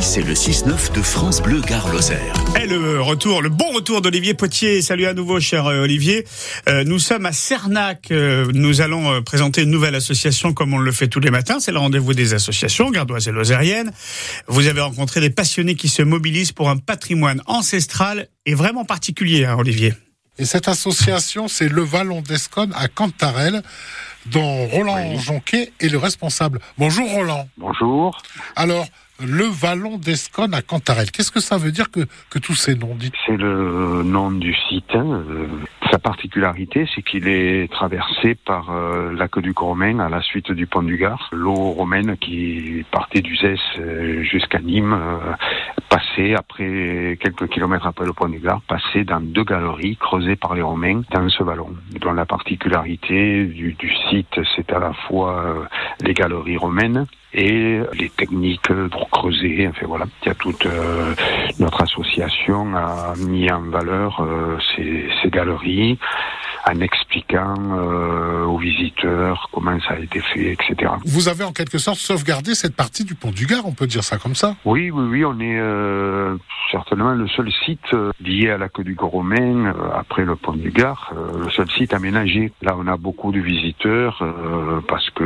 [0.00, 1.62] C'est le 6-9 de France Bleu.
[2.60, 4.82] Et le retour, le bon retour d'Olivier Potier.
[4.82, 6.26] Salut à nouveau, cher euh, Olivier.
[6.68, 8.10] Euh, nous sommes à Cernac.
[8.10, 11.60] Euh, nous allons euh, présenter une nouvelle association comme on le fait tous les matins.
[11.60, 13.92] C'est le rendez-vous des associations gardoises et lozériennes.
[14.48, 19.44] Vous avez rencontré des passionnés qui se mobilisent pour un patrimoine ancestral et vraiment particulier,
[19.44, 19.94] hein, Olivier.
[20.38, 23.62] Et cette association, c'est le Vallon d'Escone à Cantarel,
[24.26, 25.18] dont Roland Oui.
[25.18, 26.60] Jonquet est le responsable.
[26.78, 27.48] Bonjour Roland.
[27.56, 28.20] Bonjour.
[28.54, 28.86] Alors,
[29.24, 32.94] le Vallon d'Escone à Cantarel, qu'est-ce que ça veut dire que, que tous ces noms
[32.94, 33.14] dites?
[33.24, 34.84] C'est le nom du site.
[34.94, 35.22] hein.
[35.96, 40.82] Sa particularité, c'est qu'il est traversé par euh, l'aqueduc romain à la suite du pont
[40.82, 41.30] du Gard.
[41.32, 45.32] L'eau romaine qui partait d'Uzès euh, jusqu'à Nîmes, euh,
[45.88, 50.54] passait après quelques kilomètres après le pont du Gard, passait dans deux galeries creusées par
[50.54, 51.70] les Romains dans ce vallon.
[51.98, 55.64] Dont la particularité du, du site, c'est à la fois euh,
[56.02, 59.68] les galeries romaines et les techniques pour creuser.
[59.68, 61.14] Enfin voilà, il y a toute euh,
[61.58, 65.98] notre association a mis en valeur euh, ces, ces galeries
[66.68, 70.92] en expliquant euh, aux visiteurs comment ça a été fait, etc.
[71.04, 74.02] Vous avez en quelque sorte sauvegardé cette partie du pont du Gard, on peut dire
[74.02, 76.36] ça comme ça Oui, oui, oui, on est euh,
[76.72, 81.48] certainement le seul site lié à l'aqueduc romain euh, après le pont du Gard, le
[81.50, 82.52] seul site aménagé.
[82.62, 84.22] Là, on a beaucoup de visiteurs
[84.88, 85.22] parce que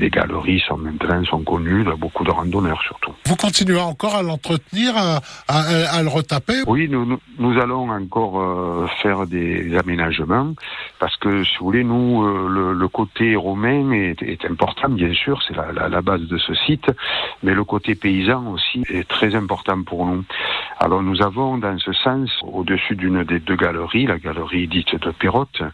[0.00, 3.12] les galeries sont maintenant sont connues, il y a beaucoup de randonneurs surtout.
[3.26, 6.58] Vous continuez encore à l'entretenir, à, à- à le retaper?
[6.66, 10.54] Oui, nous, nous, nous allons encore euh, faire des aménagements
[10.98, 15.12] parce que, si vous voulez, nous, euh, le, le côté romain est, est important, bien
[15.12, 16.90] sûr, c'est la, la, la base de ce site,
[17.42, 20.24] mais le côté paysan aussi est très important pour nous.
[20.78, 25.10] Alors, nous avons, dans ce sens, au-dessus d'une des deux galeries, la galerie dite de
[25.10, 25.68] Perrotte, euh,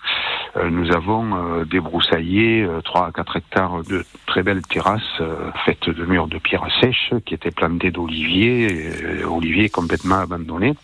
[0.70, 5.88] nous avons euh, débroussaillé euh, 3 à 4 hectares de très belles terrasses euh, faites
[5.88, 8.68] de murs de pierre sèche qui étaient plantées d'oliviers,
[9.02, 10.74] euh, oliviers complètement abandonnés.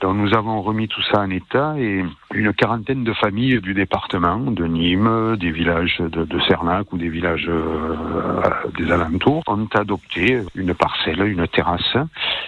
[0.00, 4.38] Donc nous avons remis tout ça en état et une quarantaine de familles du département,
[4.38, 8.42] de Nîmes, des villages de, de Cernac ou des villages euh,
[8.76, 11.96] des alentours, ont adopté une parcelle, une terrasse.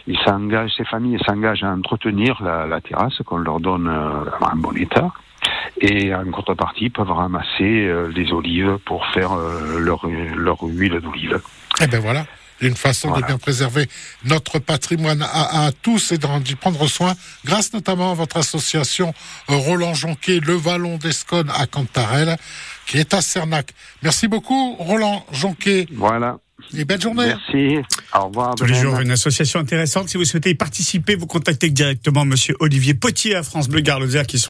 [0.07, 4.57] Ils s'engagent, ces familles s'engagent à entretenir la, la terrasse qu'on leur donne euh, en
[4.57, 5.13] bon état.
[5.81, 11.01] Et en contrepartie, ils peuvent ramasser euh, les olives pour faire euh, leur, leur huile
[11.01, 11.41] d'olive.
[11.81, 12.27] Eh ben voilà,
[12.61, 13.23] une façon Voilà.
[13.23, 13.89] de bien préserver
[14.25, 17.15] notre patrimoine à, à tous et d'en d'y prendre soin,
[17.45, 19.13] grâce notamment à votre association
[19.51, 22.37] euh, Roland Jonquet, le Vallon d'Escone à Cantarel,
[22.87, 23.71] qui est à Cernac.
[24.03, 26.37] Merci beaucoup, Roland Jonquet, Voilà.
[26.77, 27.27] et belle journée.
[27.27, 27.79] Merci.
[28.15, 28.55] Au revoir.
[28.55, 30.09] Tous les jours, une association intéressante.
[30.09, 33.99] Si vous souhaitez y participer, vous contactez directement Monsieur Olivier Potier à France Bleu Gare
[33.99, 34.43] Lozère qui sont